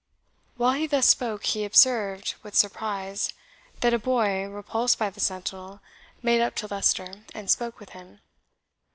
While 0.57 0.73
he 0.73 0.87
thus 0.87 1.05
spoke, 1.07 1.45
he 1.45 1.63
observed, 1.63 2.33
with 2.41 2.55
surprise, 2.57 3.33
that 3.81 3.93
a 3.93 3.99
boy, 3.99 4.47
repulsed 4.49 4.97
by 4.97 5.11
the 5.11 5.19
sentinel, 5.19 5.79
made 6.23 6.41
up 6.41 6.55
to 6.55 6.67
Leicester, 6.67 7.13
and 7.35 7.51
spoke 7.51 7.79
with 7.79 7.91
him. 7.91 8.19